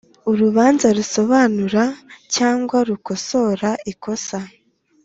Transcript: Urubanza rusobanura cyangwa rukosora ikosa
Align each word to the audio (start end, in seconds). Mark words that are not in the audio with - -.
Urubanza 0.31 0.87
rusobanura 0.97 1.83
cyangwa 2.35 2.77
rukosora 2.89 3.69
ikosa 3.91 4.39